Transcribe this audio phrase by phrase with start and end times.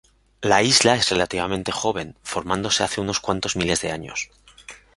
[0.41, 4.31] La isla es relativamente joven, formándose hace unos cuantos miles de años.